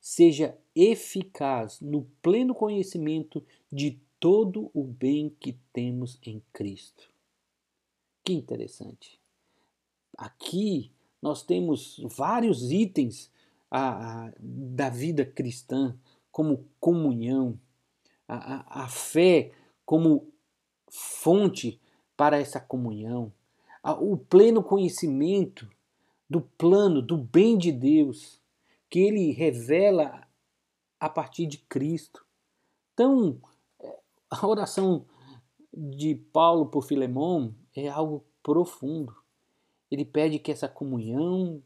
seja 0.00 0.56
eficaz 0.74 1.80
no 1.80 2.02
pleno 2.22 2.54
conhecimento 2.54 3.44
de 3.70 4.00
todo 4.18 4.70
o 4.72 4.82
bem 4.82 5.34
que 5.38 5.58
temos 5.72 6.18
em 6.22 6.42
Cristo. 6.52 7.10
Que 8.24 8.32
interessante. 8.32 9.20
Aqui 10.16 10.90
nós 11.20 11.42
temos 11.42 12.00
vários 12.16 12.70
itens 12.70 13.30
a, 13.70 14.26
a, 14.26 14.32
da 14.38 14.88
vida 14.88 15.24
cristã, 15.24 15.96
como 16.32 16.66
comunhão, 16.78 17.58
a, 18.26 18.84
a, 18.84 18.88
fé 18.88 19.52
como 19.84 20.32
fonte 20.88 21.80
para 22.16 22.38
essa 22.38 22.60
comunhão, 22.60 23.32
o 23.82 24.16
pleno 24.16 24.62
conhecimento 24.62 25.68
do 26.28 26.40
plano, 26.40 27.02
do 27.02 27.16
bem 27.16 27.58
de 27.58 27.72
Deus, 27.72 28.39
que 28.90 28.98
ele 28.98 29.30
revela 29.30 30.26
a 30.98 31.08
partir 31.08 31.46
de 31.46 31.58
Cristo. 31.58 32.26
Então, 32.92 33.40
a 34.28 34.46
oração 34.46 35.06
de 35.72 36.16
Paulo 36.16 36.66
por 36.66 36.82
Filemão 36.82 37.54
é 37.74 37.88
algo 37.88 38.26
profundo. 38.42 39.14
Ele 39.90 40.04
pede 40.04 40.38
que 40.38 40.50
essa 40.50 40.68
comunhão 40.68 41.62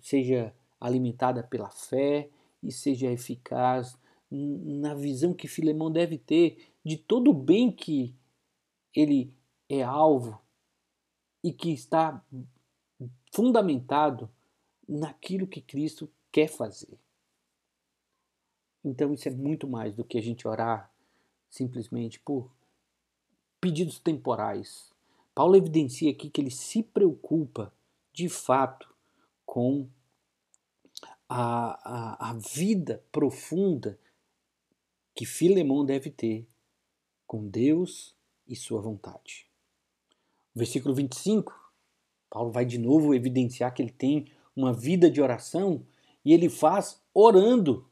seja 0.00 0.54
alimentada 0.80 1.42
pela 1.42 1.70
fé 1.70 2.30
e 2.62 2.72
seja 2.72 3.10
eficaz 3.10 3.96
na 4.30 4.94
visão 4.94 5.34
que 5.34 5.46
Filemão 5.46 5.90
deve 5.90 6.16
ter 6.16 6.72
de 6.84 6.96
todo 6.96 7.30
o 7.30 7.34
bem 7.34 7.70
que 7.70 8.16
ele 8.94 9.32
é 9.68 9.82
alvo 9.82 10.40
e 11.44 11.52
que 11.52 11.70
está 11.70 12.24
fundamentado 13.32 14.30
naquilo 14.88 15.46
que 15.46 15.60
Cristo 15.60 16.10
quer 16.32 16.48
fazer. 16.48 16.98
Então 18.82 19.12
isso 19.12 19.28
é 19.28 19.30
muito 19.30 19.68
mais 19.68 19.94
do 19.94 20.04
que 20.04 20.18
a 20.18 20.22
gente 20.22 20.48
orar 20.48 20.90
simplesmente 21.48 22.18
por 22.18 22.50
pedidos 23.60 23.98
temporais. 24.00 24.90
Paulo 25.34 25.54
evidencia 25.54 26.10
aqui 26.10 26.28
que 26.28 26.40
ele 26.40 26.50
se 26.50 26.82
preocupa 26.82 27.72
de 28.12 28.28
fato 28.28 28.92
com 29.46 29.88
a, 31.28 32.26
a, 32.28 32.30
a 32.30 32.34
vida 32.34 33.04
profunda 33.12 33.98
que 35.14 35.24
Filemão 35.24 35.84
deve 35.84 36.10
ter 36.10 36.46
com 37.26 37.46
Deus 37.48 38.14
e 38.46 38.56
sua 38.56 38.80
vontade. 38.80 39.46
Versículo 40.54 40.94
25, 40.94 41.52
Paulo 42.28 42.50
vai 42.50 42.64
de 42.64 42.78
novo 42.78 43.14
evidenciar 43.14 43.72
que 43.72 43.80
ele 43.80 43.92
tem 43.92 44.26
uma 44.54 44.72
vida 44.72 45.10
de 45.10 45.20
oração 45.20 45.86
e 46.24 46.32
ele 46.32 46.48
faz 46.48 47.00
orando. 47.14 47.88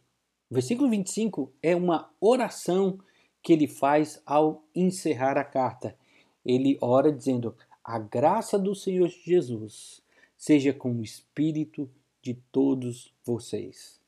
O 0.50 0.54
versículo 0.54 0.90
25 0.90 1.52
é 1.62 1.74
uma 1.74 2.10
oração 2.20 2.98
que 3.42 3.52
ele 3.52 3.66
faz 3.66 4.20
ao 4.26 4.64
encerrar 4.74 5.38
a 5.38 5.44
carta. 5.44 5.96
Ele 6.44 6.78
ora 6.80 7.12
dizendo: 7.12 7.56
A 7.82 7.98
graça 7.98 8.58
do 8.58 8.74
Senhor 8.74 9.08
Jesus 9.08 10.02
seja 10.36 10.72
com 10.72 10.92
o 10.94 11.02
espírito 11.02 11.90
de 12.22 12.34
todos 12.52 13.12
vocês. 13.24 14.00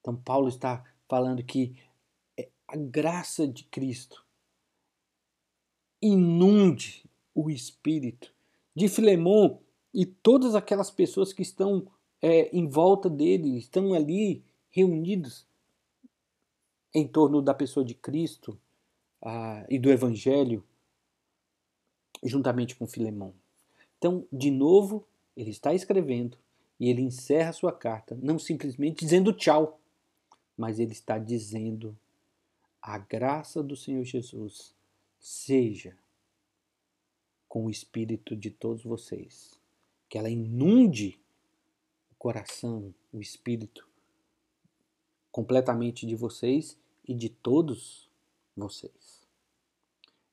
Então, 0.00 0.16
Paulo 0.16 0.48
está 0.48 0.84
falando 1.08 1.42
que 1.42 1.76
a 2.66 2.76
graça 2.76 3.46
de 3.46 3.64
Cristo 3.64 4.24
inunde 6.00 7.04
o 7.34 7.50
espírito 7.50 8.32
de 8.74 8.88
Filemon 8.88 9.58
e 9.92 10.06
todas 10.06 10.54
aquelas 10.54 10.90
pessoas 10.90 11.32
que 11.32 11.42
estão 11.42 11.86
é, 12.22 12.54
em 12.56 12.66
volta 12.66 13.08
dele, 13.08 13.56
estão 13.56 13.94
ali 13.94 14.42
reunidos 14.70 15.46
em 16.94 17.06
torno 17.06 17.40
da 17.40 17.54
pessoa 17.54 17.84
de 17.84 17.94
Cristo 17.94 18.58
ah, 19.22 19.64
e 19.68 19.78
do 19.78 19.90
Evangelho, 19.90 20.64
juntamente 22.22 22.76
com 22.76 22.86
Filemão. 22.86 23.34
Então, 23.98 24.26
de 24.32 24.50
novo, 24.50 25.06
ele 25.36 25.50
está 25.50 25.72
escrevendo 25.72 26.36
e 26.78 26.88
ele 26.88 27.02
encerra 27.02 27.52
sua 27.52 27.72
carta, 27.72 28.18
não 28.22 28.38
simplesmente 28.38 29.04
dizendo 29.04 29.32
tchau, 29.32 29.80
mas 30.56 30.78
ele 30.78 30.92
está 30.92 31.18
dizendo 31.18 31.96
a 32.80 32.98
graça 32.98 33.62
do 33.62 33.76
Senhor 33.76 34.04
Jesus 34.04 34.74
seja 35.18 35.96
com 37.48 37.66
o 37.66 37.70
espírito 37.70 38.34
de 38.34 38.50
todos 38.50 38.82
vocês, 38.82 39.60
que 40.08 40.16
ela 40.16 40.30
inunde 40.30 41.20
coração, 42.20 42.94
o 43.10 43.18
espírito 43.18 43.88
completamente 45.32 46.04
de 46.04 46.14
vocês 46.14 46.78
e 47.08 47.14
de 47.14 47.30
todos 47.30 48.10
vocês. 48.54 49.26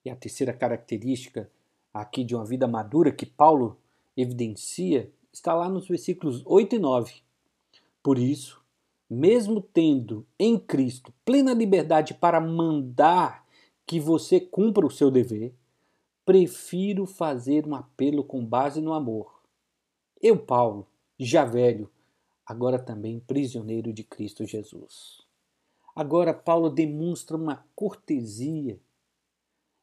E 0.03 0.09
a 0.09 0.15
terceira 0.15 0.51
característica 0.51 1.49
aqui 1.93 2.25
de 2.25 2.35
uma 2.35 2.43
vida 2.43 2.67
madura 2.67 3.09
que 3.09 3.25
Paulo 3.25 3.79
evidencia 4.17 5.09
está 5.31 5.53
lá 5.53 5.69
nos 5.69 5.87
versículos 5.87 6.43
8 6.45 6.75
e 6.75 6.79
9. 6.79 7.21
Por 8.03 8.19
isso, 8.19 8.61
mesmo 9.09 9.61
tendo 9.61 10.27
em 10.37 10.59
Cristo 10.59 11.13
plena 11.23 11.53
liberdade 11.53 12.13
para 12.13 12.41
mandar 12.41 13.47
que 13.85 13.97
você 13.97 14.41
cumpra 14.41 14.85
o 14.85 14.91
seu 14.91 15.09
dever, 15.09 15.53
prefiro 16.25 17.05
fazer 17.05 17.65
um 17.65 17.75
apelo 17.75 18.25
com 18.25 18.45
base 18.45 18.81
no 18.81 18.91
amor. 18.91 19.41
Eu, 20.21 20.37
Paulo, 20.37 20.85
já 21.19 21.43
velho, 21.45 21.89
agora 22.45 22.77
também 22.77 23.19
prisioneiro 23.19 23.91
de 23.91 24.03
Cristo 24.03 24.45
Jesus. 24.45 25.25
Agora 25.95 26.33
Paulo 26.33 26.69
demonstra 26.69 27.35
uma 27.35 27.65
cortesia. 27.75 28.79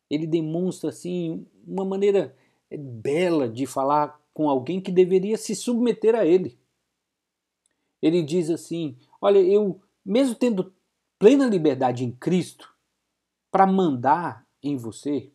Ele 0.09 0.27
demonstra 0.27 0.91
assim 0.91 1.47
uma 1.67 1.85
maneira 1.85 2.37
bela 2.71 3.49
de 3.49 3.67
falar 3.67 4.21
com 4.33 4.49
alguém 4.49 4.81
que 4.81 4.93
deveria 4.93 5.37
se 5.37 5.55
submeter 5.55 6.15
a 6.15 6.25
ele. 6.25 6.59
Ele 8.01 8.23
diz 8.23 8.51
assim: 8.51 8.97
Olha, 9.21 9.39
eu, 9.39 9.81
mesmo 10.05 10.35
tendo 10.35 10.73
plena 11.19 11.47
liberdade 11.47 12.05
em 12.05 12.13
Cristo 12.13 12.73
para 13.51 13.67
mandar 13.67 14.47
em 14.63 14.77
você, 14.77 15.33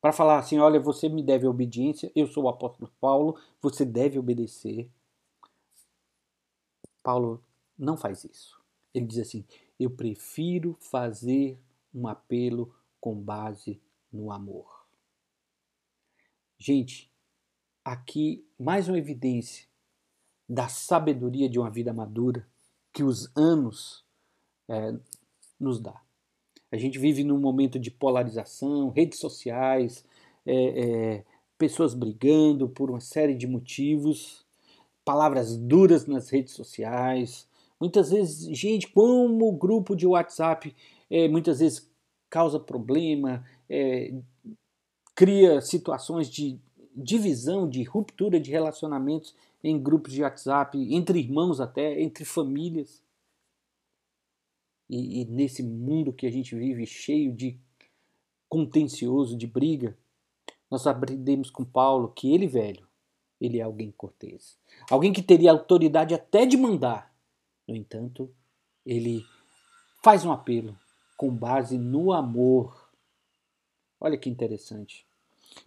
para 0.00 0.12
falar 0.12 0.38
assim: 0.38 0.58
olha, 0.58 0.80
você 0.80 1.08
me 1.08 1.22
deve 1.22 1.46
obediência, 1.46 2.10
eu 2.14 2.26
sou 2.26 2.44
o 2.44 2.48
apóstolo 2.48 2.90
Paulo, 3.00 3.38
você 3.60 3.84
deve 3.84 4.18
obedecer. 4.18 4.88
Paulo 7.08 7.42
não 7.78 7.96
faz 7.96 8.22
isso. 8.24 8.60
Ele 8.92 9.06
diz 9.06 9.18
assim: 9.18 9.42
eu 9.80 9.88
prefiro 9.88 10.76
fazer 10.78 11.58
um 11.94 12.06
apelo 12.06 12.74
com 13.00 13.14
base 13.14 13.80
no 14.12 14.30
amor. 14.30 14.86
Gente, 16.58 17.10
aqui 17.82 18.46
mais 18.58 18.88
uma 18.88 18.98
evidência 18.98 19.66
da 20.46 20.68
sabedoria 20.68 21.48
de 21.48 21.58
uma 21.58 21.70
vida 21.70 21.94
madura 21.94 22.46
que 22.92 23.02
os 23.02 23.34
anos 23.34 24.04
é, 24.68 24.94
nos 25.58 25.80
dá. 25.80 26.02
A 26.70 26.76
gente 26.76 26.98
vive 26.98 27.24
num 27.24 27.38
momento 27.38 27.78
de 27.78 27.90
polarização, 27.90 28.90
redes 28.90 29.18
sociais, 29.18 30.04
é, 30.44 31.14
é, 31.14 31.24
pessoas 31.56 31.94
brigando 31.94 32.68
por 32.68 32.90
uma 32.90 33.00
série 33.00 33.34
de 33.34 33.46
motivos, 33.46 34.46
palavras 35.08 35.56
duras 35.56 36.06
nas 36.06 36.28
redes 36.28 36.52
sociais. 36.52 37.48
Muitas 37.80 38.10
vezes, 38.10 38.54
gente, 38.54 38.88
como 38.88 39.48
o 39.48 39.56
grupo 39.56 39.96
de 39.96 40.06
WhatsApp 40.06 40.76
é, 41.08 41.26
muitas 41.26 41.60
vezes 41.60 41.90
causa 42.28 42.60
problema, 42.60 43.42
é, 43.70 44.12
cria 45.14 45.62
situações 45.62 46.28
de 46.28 46.60
divisão, 46.94 47.66
de 47.66 47.82
ruptura 47.84 48.38
de 48.38 48.50
relacionamentos 48.50 49.34
em 49.64 49.82
grupos 49.82 50.12
de 50.12 50.22
WhatsApp, 50.22 50.76
entre 50.94 51.20
irmãos 51.20 51.58
até, 51.58 52.02
entre 52.02 52.26
famílias. 52.26 53.02
E, 54.90 55.22
e 55.22 55.24
nesse 55.24 55.62
mundo 55.62 56.12
que 56.12 56.26
a 56.26 56.30
gente 56.30 56.54
vive 56.54 56.84
cheio 56.84 57.32
de 57.32 57.58
contencioso, 58.46 59.38
de 59.38 59.46
briga, 59.46 59.96
nós 60.70 60.86
aprendemos 60.86 61.48
com 61.48 61.64
Paulo 61.64 62.12
que 62.14 62.30
ele, 62.34 62.46
velho, 62.46 62.87
ele 63.40 63.58
é 63.58 63.62
alguém 63.62 63.90
cortês. 63.90 64.56
Alguém 64.90 65.12
que 65.12 65.22
teria 65.22 65.52
autoridade 65.52 66.14
até 66.14 66.44
de 66.44 66.56
mandar. 66.56 67.12
No 67.66 67.76
entanto, 67.76 68.30
ele 68.84 69.24
faz 70.02 70.24
um 70.24 70.32
apelo 70.32 70.76
com 71.16 71.30
base 71.30 71.76
no 71.78 72.12
amor. 72.12 72.90
Olha 74.00 74.16
que 74.16 74.30
interessante. 74.30 75.06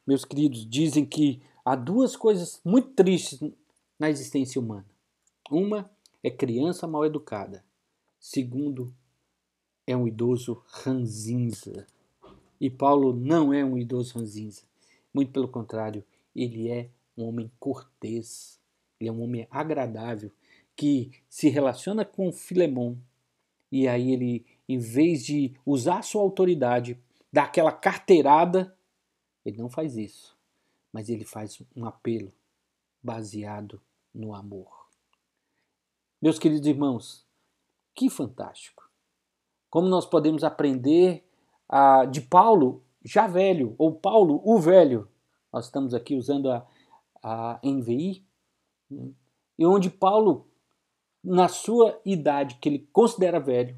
Meus 0.05 0.25
queridos, 0.25 0.67
dizem 0.67 1.05
que 1.05 1.41
há 1.63 1.75
duas 1.75 2.15
coisas 2.15 2.59
muito 2.63 2.89
tristes 2.89 3.39
na 3.99 4.09
existência 4.09 4.59
humana. 4.59 4.85
Uma 5.49 5.89
é 6.23 6.29
criança 6.29 6.87
mal 6.87 7.05
educada. 7.05 7.63
Segundo, 8.19 8.93
é 9.85 9.95
um 9.95 10.07
idoso 10.07 10.63
ranzinza. 10.67 11.85
E 12.59 12.69
Paulo 12.69 13.13
não 13.13 13.53
é 13.53 13.65
um 13.65 13.77
idoso 13.77 14.17
ranzinza. 14.17 14.61
Muito 15.13 15.31
pelo 15.31 15.47
contrário, 15.47 16.03
ele 16.35 16.69
é 16.69 16.89
um 17.17 17.25
homem 17.25 17.51
cortês. 17.59 18.59
Ele 18.99 19.09
é 19.09 19.13
um 19.13 19.21
homem 19.21 19.47
agradável 19.49 20.31
que 20.75 21.11
se 21.29 21.49
relaciona 21.49 22.05
com 22.05 22.31
Filemon. 22.31 22.95
E 23.71 23.87
aí 23.87 24.11
ele, 24.11 24.45
em 24.67 24.77
vez 24.77 25.25
de 25.25 25.55
usar 25.65 26.01
sua 26.03 26.21
autoridade, 26.21 26.99
dar 27.31 27.45
aquela 27.45 27.71
carteirada, 27.71 28.75
ele 29.45 29.57
não 29.57 29.69
faz 29.69 29.97
isso. 29.97 30.37
Mas 30.91 31.09
ele 31.09 31.23
faz 31.23 31.61
um 31.75 31.85
apelo 31.85 32.31
baseado 33.01 33.81
no 34.13 34.33
amor. 34.33 34.87
Meus 36.21 36.37
queridos 36.37 36.67
irmãos, 36.67 37.25
que 37.95 38.09
fantástico! 38.09 38.89
Como 39.69 39.87
nós 39.87 40.05
podemos 40.05 40.43
aprender 40.43 41.23
ah, 41.67 42.05
de 42.05 42.21
Paulo 42.21 42.83
já 43.03 43.25
velho, 43.25 43.73
ou 43.77 43.95
Paulo 43.95 44.41
o 44.43 44.59
velho, 44.59 45.07
nós 45.51 45.65
estamos 45.65 45.93
aqui 45.93 46.15
usando 46.15 46.51
a, 46.51 46.67
a 47.21 47.59
NVI, 47.63 48.25
né? 48.89 49.11
e 49.57 49.65
onde 49.65 49.89
Paulo, 49.89 50.47
na 51.23 51.47
sua 51.47 52.01
idade 52.05 52.55
que 52.55 52.67
ele 52.67 52.87
considera 52.91 53.39
velho, 53.39 53.77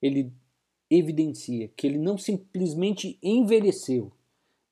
ele 0.00 0.32
evidencia 0.90 1.68
que 1.68 1.86
ele 1.86 1.98
não 1.98 2.18
simplesmente 2.18 3.18
envelheceu, 3.22 4.12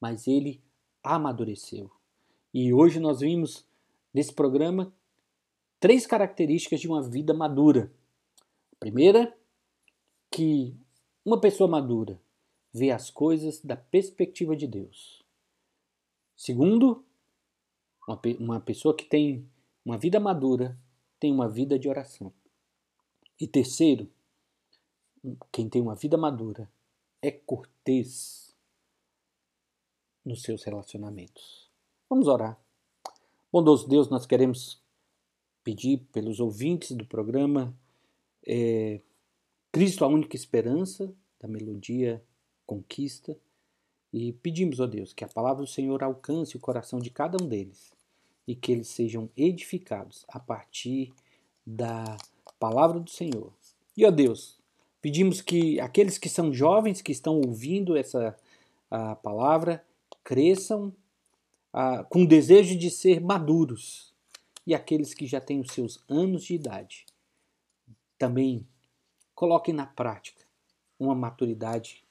mas 0.00 0.26
ele 0.26 0.62
amadureceu. 1.02 1.90
E 2.52 2.72
hoje 2.72 3.00
nós 3.00 3.20
vimos 3.20 3.64
nesse 4.12 4.32
programa 4.32 4.92
três 5.78 6.06
características 6.06 6.80
de 6.80 6.88
uma 6.88 7.02
vida 7.02 7.32
madura. 7.32 7.90
A 8.72 8.76
primeira, 8.76 9.34
que 10.30 10.76
uma 11.24 11.40
pessoa 11.40 11.68
madura 11.68 12.20
vê 12.72 12.90
as 12.90 13.10
coisas 13.10 13.60
da 13.60 13.76
perspectiva 13.76 14.54
de 14.54 14.66
Deus. 14.66 15.22
Segundo, 16.36 17.04
uma, 18.10 18.20
uma 18.38 18.60
pessoa 18.60 18.96
que 18.96 19.04
tem 19.04 19.48
uma 19.84 19.96
vida 19.96 20.18
madura 20.18 20.78
tem 21.18 21.32
uma 21.32 21.48
vida 21.48 21.78
de 21.78 21.88
oração. 21.88 22.32
E 23.38 23.46
terceiro, 23.46 24.10
quem 25.52 25.68
tem 25.68 25.80
uma 25.80 25.94
vida 25.94 26.16
madura 26.16 26.70
é 27.20 27.30
cortês 27.30 28.56
nos 30.24 30.42
seus 30.42 30.64
relacionamentos. 30.64 31.70
Vamos 32.08 32.26
orar. 32.26 32.58
Bondoso 33.52 33.88
Deus, 33.88 34.08
nós 34.08 34.26
queremos 34.26 34.82
pedir 35.62 35.98
pelos 36.12 36.40
ouvintes 36.40 36.96
do 36.96 37.04
programa 37.04 37.74
é, 38.46 39.00
Cristo, 39.70 40.04
a 40.04 40.08
única 40.08 40.36
esperança 40.36 41.14
da 41.38 41.46
melodia 41.46 42.24
Conquista. 42.66 43.36
E 44.12 44.32
pedimos, 44.32 44.80
ó 44.80 44.86
Deus, 44.86 45.12
que 45.12 45.24
a 45.24 45.28
palavra 45.28 45.64
do 45.64 45.70
Senhor 45.70 46.02
alcance 46.02 46.56
o 46.56 46.60
coração 46.60 46.98
de 46.98 47.10
cada 47.10 47.42
um 47.42 47.46
deles 47.46 47.99
e 48.50 48.56
que 48.56 48.72
eles 48.72 48.88
sejam 48.88 49.30
edificados 49.36 50.24
a 50.26 50.40
partir 50.40 51.12
da 51.64 52.16
palavra 52.58 52.98
do 52.98 53.08
Senhor. 53.08 53.52
E, 53.96 54.04
ó 54.04 54.10
Deus, 54.10 54.58
pedimos 55.00 55.40
que 55.40 55.78
aqueles 55.78 56.18
que 56.18 56.28
são 56.28 56.52
jovens, 56.52 57.00
que 57.00 57.12
estão 57.12 57.40
ouvindo 57.40 57.96
essa 57.96 58.36
a 58.90 59.14
palavra, 59.14 59.84
cresçam 60.24 60.92
a, 61.72 62.02
com 62.02 62.26
desejo 62.26 62.76
de 62.76 62.90
ser 62.90 63.20
maduros. 63.20 64.12
E 64.66 64.74
aqueles 64.74 65.14
que 65.14 65.28
já 65.28 65.40
têm 65.40 65.60
os 65.60 65.70
seus 65.70 66.02
anos 66.08 66.42
de 66.42 66.54
idade, 66.54 67.06
também 68.18 68.66
coloquem 69.32 69.72
na 69.72 69.86
prática 69.86 70.44
uma 70.98 71.14
maturidade 71.14 72.04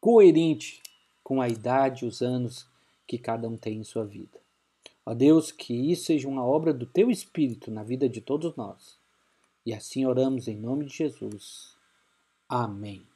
coerente 0.00 0.82
com 1.22 1.40
a 1.40 1.48
idade 1.48 2.04
os 2.04 2.22
anos 2.22 2.68
que 3.06 3.18
cada 3.18 3.48
um 3.48 3.56
tem 3.56 3.78
em 3.78 3.84
sua 3.84 4.04
vida. 4.04 4.43
Ó 5.06 5.12
Deus, 5.12 5.52
que 5.52 5.74
isso 5.74 6.06
seja 6.06 6.28
uma 6.28 6.44
obra 6.44 6.72
do 6.72 6.86
teu 6.86 7.10
Espírito 7.10 7.70
na 7.70 7.82
vida 7.82 8.08
de 8.08 8.20
todos 8.20 8.56
nós. 8.56 8.98
E 9.66 9.72
assim 9.72 10.06
oramos 10.06 10.48
em 10.48 10.56
nome 10.56 10.86
de 10.86 10.94
Jesus. 10.94 11.76
Amém. 12.48 13.06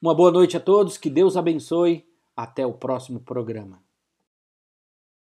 Uma 0.00 0.14
boa 0.14 0.30
noite 0.30 0.56
a 0.56 0.60
todos, 0.60 0.98
que 0.98 1.10
Deus 1.10 1.36
abençoe. 1.36 2.04
Até 2.36 2.66
o 2.66 2.74
próximo 2.74 3.18
programa. 3.20 3.85